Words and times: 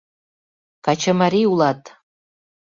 Качымарий 0.85 1.47
улат!» 1.51 1.81